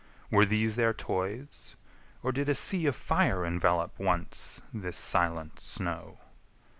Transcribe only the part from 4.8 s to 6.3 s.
silent snow?